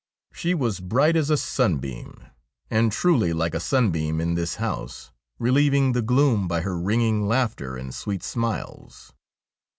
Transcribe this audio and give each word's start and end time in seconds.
She 0.33 0.55
was 0.55 0.79
bright 0.79 1.15
as 1.15 1.29
a 1.29 1.37
sunbeam, 1.37 2.23
and 2.71 2.91
truly 2.91 3.33
like 3.33 3.53
a 3.53 3.59
sunbeam 3.59 4.19
in 4.19 4.33
this 4.33 4.55
house, 4.55 5.11
relieving 5.37 5.91
the 5.91 6.01
gloom 6.01 6.47
by 6.47 6.61
her 6.61 6.75
ringing 6.75 7.27
laughter 7.27 7.77
and 7.77 7.93
sweet 7.93 8.23
smiles. 8.23 9.13